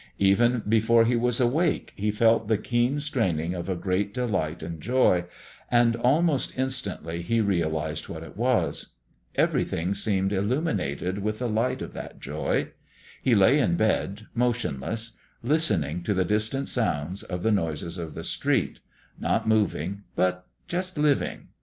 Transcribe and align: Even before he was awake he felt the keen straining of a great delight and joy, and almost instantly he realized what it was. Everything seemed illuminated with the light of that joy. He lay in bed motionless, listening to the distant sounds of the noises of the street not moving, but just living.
Even 0.17 0.63
before 0.67 1.05
he 1.05 1.15
was 1.15 1.39
awake 1.39 1.93
he 1.95 2.09
felt 2.09 2.47
the 2.47 2.57
keen 2.57 2.99
straining 2.99 3.53
of 3.53 3.69
a 3.69 3.75
great 3.75 4.15
delight 4.15 4.63
and 4.63 4.81
joy, 4.81 5.25
and 5.69 5.95
almost 5.95 6.57
instantly 6.57 7.21
he 7.21 7.39
realized 7.39 8.09
what 8.09 8.23
it 8.23 8.35
was. 8.35 8.95
Everything 9.35 9.93
seemed 9.93 10.33
illuminated 10.33 11.19
with 11.19 11.37
the 11.37 11.47
light 11.47 11.83
of 11.83 11.93
that 11.93 12.19
joy. 12.19 12.69
He 13.21 13.35
lay 13.35 13.59
in 13.59 13.75
bed 13.77 14.25
motionless, 14.33 15.11
listening 15.43 16.01
to 16.01 16.15
the 16.15 16.25
distant 16.25 16.67
sounds 16.67 17.21
of 17.21 17.43
the 17.43 17.51
noises 17.51 17.99
of 17.99 18.15
the 18.15 18.23
street 18.23 18.79
not 19.19 19.47
moving, 19.47 20.01
but 20.15 20.47
just 20.67 20.97
living. 20.97 21.49